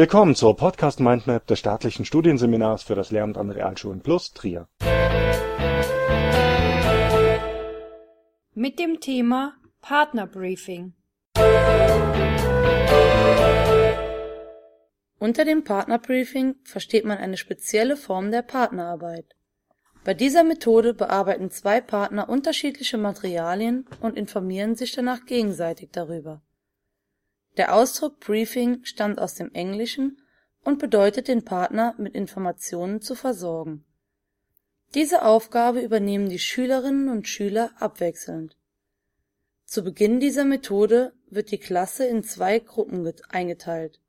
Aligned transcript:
Willkommen 0.00 0.36
zur 0.36 0.56
Podcast 0.56 1.00
Mindmap 1.00 1.44
des 1.48 1.58
staatlichen 1.58 2.04
Studienseminars 2.04 2.84
für 2.84 2.94
das 2.94 3.10
Lehramt 3.10 3.36
an 3.36 3.50
Realschulen 3.50 4.00
Plus 4.00 4.32
Trier. 4.32 4.68
Mit 8.54 8.78
dem 8.78 9.00
Thema 9.00 9.54
Partnerbriefing. 9.80 10.92
Unter 15.18 15.44
dem 15.44 15.64
Partnerbriefing 15.64 16.54
versteht 16.62 17.04
man 17.04 17.18
eine 17.18 17.36
spezielle 17.36 17.96
Form 17.96 18.30
der 18.30 18.42
Partnerarbeit. 18.42 19.34
Bei 20.04 20.14
dieser 20.14 20.44
Methode 20.44 20.94
bearbeiten 20.94 21.50
zwei 21.50 21.80
Partner 21.80 22.28
unterschiedliche 22.28 22.98
Materialien 22.98 23.84
und 24.00 24.16
informieren 24.16 24.76
sich 24.76 24.92
danach 24.92 25.26
gegenseitig 25.26 25.88
darüber. 25.90 26.40
Der 27.58 27.74
Ausdruck 27.74 28.20
Briefing 28.20 28.84
stammt 28.84 29.18
aus 29.18 29.34
dem 29.34 29.52
Englischen 29.52 30.22
und 30.62 30.78
bedeutet 30.78 31.26
den 31.26 31.44
Partner 31.44 31.92
mit 31.98 32.14
Informationen 32.14 33.02
zu 33.02 33.16
versorgen. 33.16 33.84
Diese 34.94 35.24
Aufgabe 35.24 35.80
übernehmen 35.80 36.28
die 36.28 36.38
Schülerinnen 36.38 37.08
und 37.08 37.26
Schüler 37.26 37.72
abwechselnd. 37.80 38.56
Zu 39.64 39.82
Beginn 39.82 40.20
dieser 40.20 40.44
Methode 40.44 41.12
wird 41.30 41.50
die 41.50 41.58
Klasse 41.58 42.06
in 42.06 42.22
zwei 42.22 42.60
Gruppen 42.60 43.12
eingeteilt. 43.28 44.00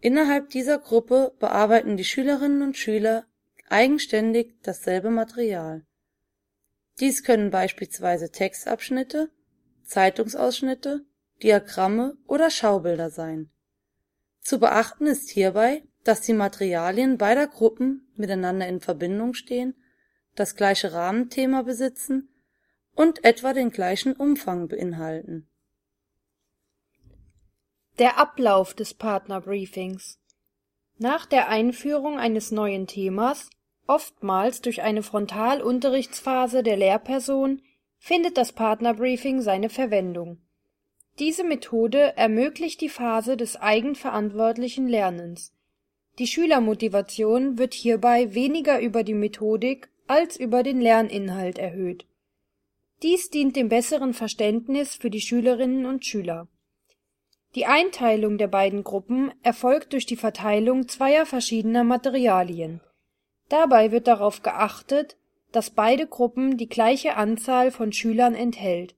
Innerhalb 0.00 0.48
dieser 0.48 0.78
Gruppe 0.78 1.34
bearbeiten 1.38 1.98
die 1.98 2.04
Schülerinnen 2.04 2.62
und 2.62 2.78
Schüler 2.78 3.26
eigenständig 3.68 4.54
dasselbe 4.62 5.10
Material. 5.10 5.84
Dies 6.98 7.24
können 7.24 7.50
beispielsweise 7.50 8.30
Textabschnitte, 8.30 9.30
Zeitungsausschnitte 9.84 11.04
Diagramme 11.44 12.16
oder 12.26 12.48
Schaubilder 12.48 13.10
sein. 13.10 13.50
Zu 14.40 14.58
beachten 14.58 15.06
ist 15.06 15.28
hierbei, 15.28 15.82
dass 16.02 16.22
die 16.22 16.32
Materialien 16.32 17.18
beider 17.18 17.46
Gruppen 17.46 18.10
miteinander 18.16 18.66
in 18.66 18.80
Verbindung 18.80 19.34
stehen, 19.34 19.74
das 20.34 20.56
gleiche 20.56 20.94
Rahmenthema 20.94 21.60
besitzen 21.60 22.30
und 22.94 23.24
etwa 23.24 23.52
den 23.52 23.70
gleichen 23.70 24.14
Umfang 24.14 24.68
beinhalten. 24.68 25.46
Der 27.98 28.18
Ablauf 28.18 28.72
des 28.72 28.94
Partnerbriefings 28.94 30.18
Nach 30.96 31.26
der 31.26 31.50
Einführung 31.50 32.18
eines 32.18 32.52
neuen 32.52 32.86
Themas, 32.86 33.50
oftmals 33.86 34.62
durch 34.62 34.80
eine 34.80 35.02
Frontalunterrichtsphase 35.02 36.62
der 36.62 36.78
Lehrperson, 36.78 37.60
findet 37.98 38.38
das 38.38 38.52
Partnerbriefing 38.52 39.42
seine 39.42 39.68
Verwendung 39.68 40.43
diese 41.18 41.44
Methode 41.44 42.16
ermöglicht 42.16 42.80
die 42.80 42.88
Phase 42.88 43.36
des 43.36 43.56
eigenverantwortlichen 43.56 44.88
Lernens. 44.88 45.52
Die 46.18 46.26
Schülermotivation 46.26 47.56
wird 47.58 47.74
hierbei 47.74 48.34
weniger 48.34 48.80
über 48.80 49.04
die 49.04 49.14
Methodik 49.14 49.90
als 50.06 50.36
über 50.36 50.62
den 50.62 50.80
Lerninhalt 50.80 51.58
erhöht. 51.58 52.06
Dies 53.02 53.30
dient 53.30 53.54
dem 53.56 53.68
besseren 53.68 54.12
Verständnis 54.12 54.94
für 54.96 55.10
die 55.10 55.20
Schülerinnen 55.20 55.86
und 55.86 56.04
Schüler. 56.04 56.48
Die 57.54 57.66
Einteilung 57.66 58.36
der 58.36 58.48
beiden 58.48 58.82
Gruppen 58.82 59.32
erfolgt 59.42 59.92
durch 59.92 60.06
die 60.06 60.16
Verteilung 60.16 60.88
zweier 60.88 61.26
verschiedener 61.26 61.84
Materialien. 61.84 62.80
Dabei 63.48 63.92
wird 63.92 64.08
darauf 64.08 64.42
geachtet, 64.42 65.16
dass 65.52 65.70
beide 65.70 66.08
Gruppen 66.08 66.56
die 66.56 66.68
gleiche 66.68 67.16
Anzahl 67.16 67.70
von 67.70 67.92
Schülern 67.92 68.34
enthält 68.34 68.96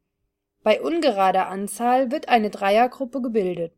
bei 0.67 0.81
ungerader 0.81 1.47
Anzahl 1.47 2.11
wird 2.11 2.29
eine 2.29 2.51
Dreiergruppe 2.51 3.23
gebildet. 3.23 3.73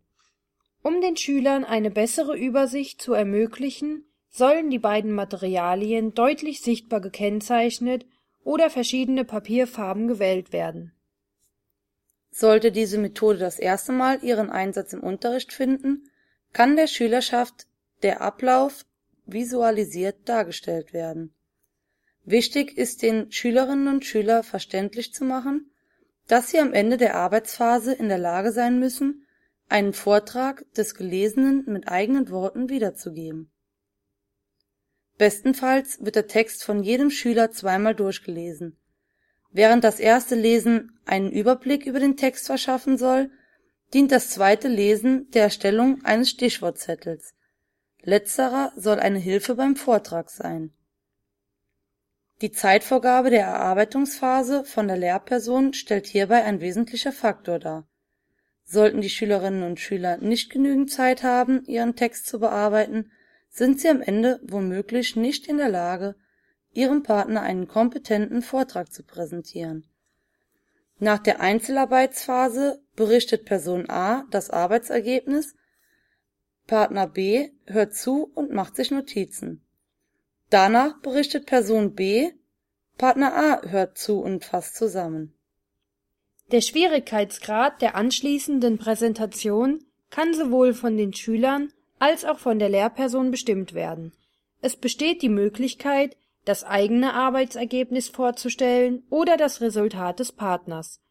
Um 0.82 1.02
den 1.02 1.18
Schülern 1.18 1.66
eine 1.66 1.90
bessere 1.90 2.34
Übersicht 2.34 3.02
zu 3.02 3.12
ermöglichen, 3.12 4.06
sollen 4.30 4.70
die 4.70 4.78
beiden 4.78 5.12
Materialien 5.12 6.14
deutlich 6.14 6.62
sichtbar 6.62 7.02
gekennzeichnet 7.02 8.06
oder 8.42 8.70
verschiedene 8.70 9.26
Papierfarben 9.26 10.08
gewählt 10.08 10.54
werden. 10.54 10.94
Sollte 12.30 12.72
diese 12.72 12.96
Methode 12.96 13.36
das 13.36 13.58
erste 13.58 13.92
Mal 13.92 14.24
ihren 14.24 14.48
Einsatz 14.48 14.94
im 14.94 15.00
Unterricht 15.00 15.52
finden, 15.52 16.08
kann 16.54 16.74
der 16.74 16.86
Schülerschaft 16.86 17.66
der 18.02 18.22
Ablauf 18.22 18.86
visualisiert 19.26 20.26
dargestellt 20.26 20.94
werden. 20.94 21.34
Wichtig 22.24 22.78
ist 22.78 23.02
den 23.02 23.30
Schülerinnen 23.30 23.88
und 23.88 24.06
Schülern 24.06 24.42
verständlich 24.42 25.12
zu 25.12 25.26
machen 25.26 25.70
dass 26.28 26.50
sie 26.50 26.60
am 26.60 26.72
Ende 26.72 26.98
der 26.98 27.16
Arbeitsphase 27.16 27.92
in 27.92 28.08
der 28.08 28.18
Lage 28.18 28.52
sein 28.52 28.78
müssen, 28.78 29.26
einen 29.68 29.92
Vortrag 29.92 30.64
des 30.74 30.94
Gelesenen 30.94 31.64
mit 31.66 31.88
eigenen 31.88 32.30
Worten 32.30 32.68
wiederzugeben. 32.68 33.50
Bestenfalls 35.16 36.04
wird 36.04 36.14
der 36.14 36.28
Text 36.28 36.62
von 36.62 36.82
jedem 36.82 37.10
Schüler 37.10 37.50
zweimal 37.50 37.94
durchgelesen. 37.94 38.78
Während 39.50 39.82
das 39.82 39.98
erste 39.98 40.34
Lesen 40.34 41.00
einen 41.06 41.32
Überblick 41.32 41.86
über 41.86 41.98
den 41.98 42.16
Text 42.16 42.46
verschaffen 42.46 42.98
soll, 42.98 43.30
dient 43.92 44.12
das 44.12 44.30
zweite 44.30 44.68
Lesen 44.68 45.30
der 45.30 45.44
Erstellung 45.44 46.04
eines 46.04 46.30
Stichwortzettels. 46.30 47.34
Letzterer 48.02 48.72
soll 48.76 49.00
eine 49.00 49.18
Hilfe 49.18 49.54
beim 49.54 49.74
Vortrag 49.76 50.30
sein 50.30 50.72
die 52.40 52.52
Zeitvorgabe 52.52 53.30
der 53.30 53.46
Erarbeitungsphase 53.46 54.64
von 54.64 54.86
der 54.86 54.96
Lehrperson 54.96 55.72
stellt 55.72 56.06
hierbei 56.06 56.44
ein 56.44 56.60
wesentlicher 56.60 57.10
Faktor 57.10 57.58
dar. 57.58 57.88
Sollten 58.64 59.00
die 59.00 59.10
Schülerinnen 59.10 59.64
und 59.64 59.80
Schüler 59.80 60.18
nicht 60.18 60.50
genügend 60.50 60.90
Zeit 60.90 61.24
haben, 61.24 61.64
ihren 61.64 61.96
Text 61.96 62.26
zu 62.26 62.38
bearbeiten, 62.38 63.10
sind 63.48 63.80
sie 63.80 63.88
am 63.88 64.02
Ende 64.02 64.40
womöglich 64.44 65.16
nicht 65.16 65.48
in 65.48 65.56
der 65.56 65.68
Lage, 65.68 66.14
ihrem 66.72 67.02
Partner 67.02 67.42
einen 67.42 67.66
kompetenten 67.66 68.42
Vortrag 68.42 68.92
zu 68.92 69.02
präsentieren. 69.02 69.88
Nach 71.00 71.18
der 71.18 71.40
Einzelarbeitsphase 71.40 72.80
berichtet 72.94 73.46
Person 73.46 73.90
A 73.90 74.26
das 74.30 74.50
Arbeitsergebnis, 74.50 75.56
Partner 76.66 77.06
B 77.08 77.50
hört 77.66 77.94
zu 77.94 78.30
und 78.34 78.52
macht 78.52 78.76
sich 78.76 78.90
Notizen 78.90 79.64
Danach 80.50 80.98
berichtet 81.02 81.44
Person 81.44 81.94
B, 81.94 82.30
Partner 82.96 83.34
A 83.34 83.68
hört 83.68 83.98
zu 83.98 84.20
und 84.20 84.44
fasst 84.44 84.76
zusammen. 84.76 85.34
Der 86.50 86.62
Schwierigkeitsgrad 86.62 87.82
der 87.82 87.94
anschließenden 87.94 88.78
Präsentation 88.78 89.84
kann 90.08 90.32
sowohl 90.32 90.72
von 90.72 90.96
den 90.96 91.12
Schülern 91.12 91.70
als 91.98 92.24
auch 92.24 92.38
von 92.38 92.58
der 92.58 92.70
Lehrperson 92.70 93.30
bestimmt 93.30 93.74
werden. 93.74 94.12
Es 94.62 94.74
besteht 94.74 95.20
die 95.20 95.28
Möglichkeit, 95.28 96.16
das 96.46 96.64
eigene 96.64 97.12
Arbeitsergebnis 97.12 98.08
vorzustellen 98.08 99.02
oder 99.10 99.36
das 99.36 99.60
Resultat 99.60 100.18
des 100.18 100.32
Partners. 100.32 101.02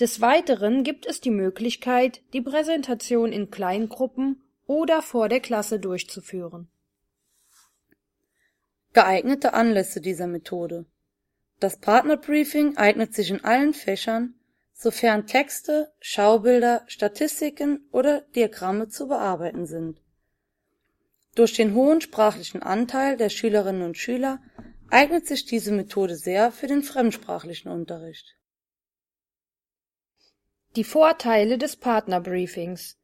Des 0.00 0.22
Weiteren 0.22 0.82
gibt 0.82 1.04
es 1.04 1.20
die 1.20 1.30
Möglichkeit, 1.30 2.22
die 2.32 2.40
Präsentation 2.40 3.32
in 3.32 3.50
Kleingruppen 3.50 4.42
oder 4.66 5.02
vor 5.02 5.28
der 5.28 5.40
Klasse 5.40 5.78
durchzuführen 5.78 6.71
Geeignete 8.94 9.54
Anlässe 9.54 10.02
dieser 10.02 10.26
Methode 10.26 10.84
Das 11.60 11.78
Partnerbriefing 11.78 12.76
eignet 12.76 13.14
sich 13.14 13.30
in 13.30 13.42
allen 13.42 13.72
Fächern, 13.72 14.34
sofern 14.74 15.26
Texte, 15.26 15.92
Schaubilder, 16.00 16.82
Statistiken 16.88 17.88
oder 17.90 18.20
Diagramme 18.34 18.88
zu 18.88 19.08
bearbeiten 19.08 19.64
sind. 19.64 20.02
Durch 21.34 21.54
den 21.54 21.74
hohen 21.74 22.02
sprachlichen 22.02 22.62
Anteil 22.62 23.16
der 23.16 23.30
Schülerinnen 23.30 23.82
und 23.82 23.96
Schüler 23.96 24.42
eignet 24.90 25.26
sich 25.26 25.46
diese 25.46 25.72
Methode 25.72 26.16
sehr 26.16 26.52
für 26.52 26.66
den 26.66 26.82
fremdsprachlichen 26.82 27.70
Unterricht. 27.70 28.36
Die 30.76 30.84
Vorteile 30.84 31.56
des 31.56 31.76
Partnerbriefings 31.76 32.98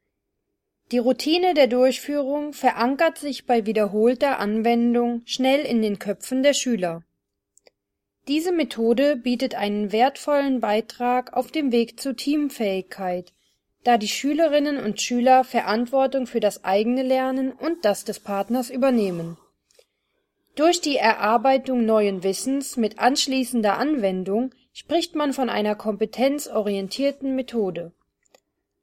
die 0.90 0.98
Routine 0.98 1.52
der 1.52 1.66
Durchführung 1.66 2.54
verankert 2.54 3.18
sich 3.18 3.44
bei 3.44 3.66
wiederholter 3.66 4.38
Anwendung 4.38 5.20
schnell 5.26 5.60
in 5.60 5.82
den 5.82 5.98
Köpfen 5.98 6.42
der 6.42 6.54
Schüler. 6.54 7.02
Diese 8.26 8.52
Methode 8.52 9.16
bietet 9.16 9.54
einen 9.54 9.92
wertvollen 9.92 10.60
Beitrag 10.60 11.34
auf 11.34 11.50
dem 11.50 11.72
Weg 11.72 12.00
zur 12.00 12.16
Teamfähigkeit, 12.16 13.34
da 13.84 13.98
die 13.98 14.08
Schülerinnen 14.08 14.78
und 14.78 15.00
Schüler 15.00 15.44
Verantwortung 15.44 16.26
für 16.26 16.40
das 16.40 16.64
eigene 16.64 17.02
Lernen 17.02 17.52
und 17.52 17.84
das 17.84 18.04
des 18.04 18.20
Partners 18.20 18.70
übernehmen. 18.70 19.36
Durch 20.54 20.80
die 20.80 20.96
Erarbeitung 20.96 21.84
neuen 21.84 22.22
Wissens 22.22 22.76
mit 22.76 22.98
anschließender 22.98 23.78
Anwendung 23.78 24.54
spricht 24.72 25.14
man 25.14 25.32
von 25.32 25.50
einer 25.50 25.74
kompetenzorientierten 25.74 27.34
Methode 27.34 27.92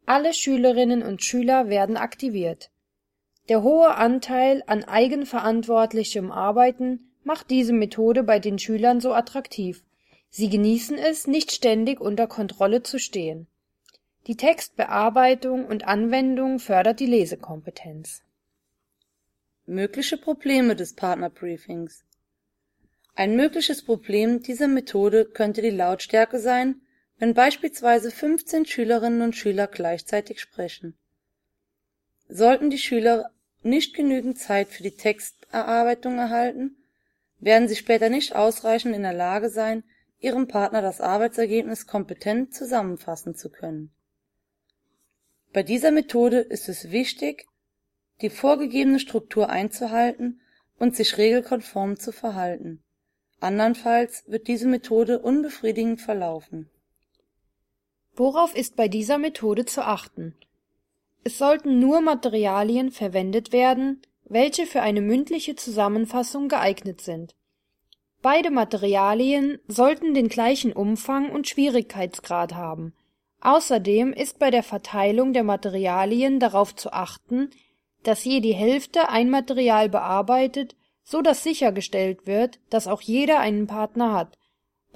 alle 0.05 0.33
Schülerinnen 0.33 1.03
und 1.03 1.23
Schüler 1.23 1.69
werden 1.69 1.97
aktiviert. 1.97 2.69
Der 3.49 3.61
hohe 3.61 3.95
Anteil 3.95 4.63
an 4.65 4.83
eigenverantwortlichem 4.83 6.31
Arbeiten 6.31 7.11
macht 7.23 7.49
diese 7.49 7.73
Methode 7.73 8.23
bei 8.23 8.39
den 8.39 8.57
Schülern 8.57 9.01
so 9.01 9.13
attraktiv. 9.13 9.83
Sie 10.29 10.49
genießen 10.49 10.97
es, 10.97 11.27
nicht 11.27 11.51
ständig 11.51 12.01
unter 12.01 12.27
Kontrolle 12.27 12.83
zu 12.83 12.99
stehen. 12.99 13.47
Die 14.27 14.35
Textbearbeitung 14.35 15.65
und 15.65 15.87
Anwendung 15.87 16.59
fördert 16.59 16.99
die 16.99 17.05
Lesekompetenz. 17.05 18.23
Mögliche 19.67 20.17
Probleme 20.17 20.75
des 20.75 20.93
Partnerbriefings 20.93 22.03
Ein 23.15 23.35
mögliches 23.35 23.83
Problem 23.83 24.41
dieser 24.41 24.67
Methode 24.67 25.25
könnte 25.25 25.61
die 25.61 25.69
Lautstärke 25.69 26.39
sein, 26.39 26.81
wenn 27.17 27.33
beispielsweise 27.33 28.11
15 28.11 28.65
Schülerinnen 28.65 29.21
und 29.21 29.35
Schüler 29.35 29.67
gleichzeitig 29.67 30.39
sprechen. 30.39 30.97
Sollten 32.27 32.69
die 32.69 32.77
Schüler 32.77 33.31
nicht 33.63 33.95
genügend 33.95 34.37
Zeit 34.37 34.69
für 34.69 34.83
die 34.83 34.95
Texterarbeitung 34.95 36.17
erhalten, 36.17 36.77
werden 37.39 37.67
sie 37.67 37.75
später 37.75 38.09
nicht 38.09 38.35
ausreichend 38.35 38.95
in 38.95 39.03
der 39.03 39.13
Lage 39.13 39.49
sein, 39.49 39.83
ihrem 40.19 40.47
Partner 40.47 40.81
das 40.81 41.01
Arbeitsergebnis 41.01 41.87
kompetent 41.87 42.53
zusammenfassen 42.53 43.35
zu 43.35 43.49
können. 43.49 43.91
Bei 45.53 45.63
dieser 45.63 45.91
Methode 45.91 46.39
ist 46.39 46.67
es 46.67 46.91
wichtig, 46.91 47.47
die 48.21 48.29
vorgegebene 48.29 48.99
Struktur 48.99 49.49
einzuhalten 49.49 50.41
und 50.77 50.95
sich 50.95 51.17
regelkonform 51.17 51.97
zu 51.97 52.11
verhalten. 52.11 52.83
Andernfalls 53.39 54.23
wird 54.27 54.47
diese 54.47 54.67
Methode 54.67 55.19
unbefriedigend 55.19 56.01
verlaufen. 56.01 56.69
Worauf 58.15 58.55
ist 58.55 58.75
bei 58.75 58.87
dieser 58.87 59.17
Methode 59.17 59.65
zu 59.65 59.85
achten? 59.85 60.35
Es 61.23 61.37
sollten 61.37 61.79
nur 61.79 62.01
Materialien 62.01 62.91
verwendet 62.91 63.51
werden, 63.51 64.01
welche 64.23 64.65
für 64.65 64.81
eine 64.81 65.01
mündliche 65.01 65.55
Zusammenfassung 65.55 66.47
geeignet 66.47 67.01
sind. 67.01 67.35
Beide 68.21 68.51
Materialien 68.51 69.59
sollten 69.67 70.13
den 70.13 70.29
gleichen 70.29 70.71
Umfang 70.71 71.29
und 71.29 71.47
Schwierigkeitsgrad 71.47 72.55
haben. 72.55 72.93
Außerdem 73.41 74.13
ist 74.13 74.39
bei 74.39 74.49
der 74.49 74.63
Verteilung 74.63 75.33
der 75.33 75.43
Materialien 75.43 76.39
darauf 76.39 76.75
zu 76.75 76.93
achten, 76.93 77.49
dass 78.03 78.23
je 78.23 78.39
die 78.39 78.55
Hälfte 78.55 79.09
ein 79.09 79.29
Material 79.29 79.89
bearbeitet, 79.89 80.75
so 81.03 81.21
dass 81.21 81.43
sichergestellt 81.43 82.25
wird, 82.25 82.59
dass 82.69 82.87
auch 82.87 83.01
jeder 83.01 83.39
einen 83.39 83.67
Partner 83.67 84.13
hat. 84.13 84.37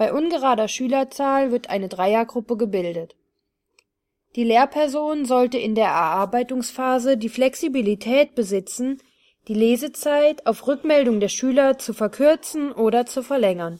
Bei 0.00 0.14
ungerader 0.14 0.66
Schülerzahl 0.66 1.52
wird 1.52 1.68
eine 1.68 1.90
Dreiergruppe 1.90 2.56
gebildet. 2.56 3.16
Die 4.34 4.44
Lehrperson 4.44 5.26
sollte 5.26 5.58
in 5.58 5.74
der 5.74 5.88
Erarbeitungsphase 5.88 7.18
die 7.18 7.28
Flexibilität 7.28 8.34
besitzen, 8.34 9.02
die 9.46 9.52
Lesezeit 9.52 10.46
auf 10.46 10.66
Rückmeldung 10.66 11.20
der 11.20 11.28
Schüler 11.28 11.76
zu 11.76 11.92
verkürzen 11.92 12.72
oder 12.72 13.04
zu 13.04 13.22
verlängern. 13.22 13.78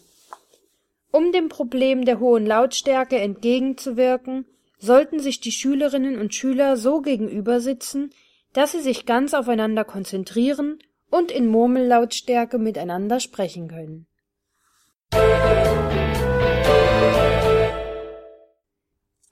Um 1.10 1.32
dem 1.32 1.48
Problem 1.48 2.04
der 2.04 2.20
hohen 2.20 2.44
Lautstärke 2.44 3.16
entgegenzuwirken, 3.16 4.44
sollten 4.76 5.20
sich 5.20 5.40
die 5.40 5.52
Schülerinnen 5.52 6.18
und 6.18 6.34
Schüler 6.34 6.76
so 6.76 7.00
gegenübersitzen, 7.00 8.10
dass 8.52 8.72
sie 8.72 8.82
sich 8.82 9.06
ganz 9.06 9.32
aufeinander 9.32 9.84
konzentrieren 9.84 10.80
und 11.10 11.30
in 11.30 11.46
Murmellautstärke 11.46 12.58
miteinander 12.58 13.20
sprechen 13.20 13.68
können. 13.68 14.06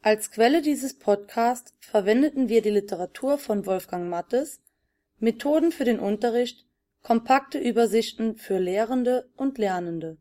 Als 0.08 0.30
Quelle 0.30 0.62
dieses 0.62 0.98
Podcasts 0.98 1.74
verwendeten 1.80 2.48
wir 2.48 2.62
die 2.62 2.70
Literatur 2.70 3.36
von 3.36 3.66
Wolfgang 3.66 4.08
Mattes, 4.08 4.62
Methoden 5.18 5.70
für 5.70 5.84
den 5.84 6.00
Unterricht, 6.00 6.64
kompakte 7.02 7.58
Übersichten 7.58 8.38
für 8.38 8.56
Lehrende 8.56 9.28
und 9.36 9.58
Lernende. 9.58 10.16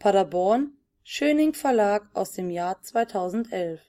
Paderborn, 0.00 0.72
Schöning 1.04 1.54
Verlag 1.54 2.08
aus 2.12 2.32
dem 2.32 2.50
Jahr 2.50 2.82
2011. 2.82 3.80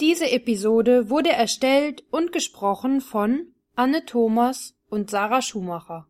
Diese 0.00 0.30
Episode 0.30 1.08
wurde 1.08 1.30
erstellt 1.30 2.04
und 2.10 2.30
gesprochen 2.30 3.00
von 3.00 3.54
Anne 3.74 4.04
Thomas 4.04 4.74
und 4.90 5.08
Sarah 5.08 5.40
Schumacher. 5.40 6.09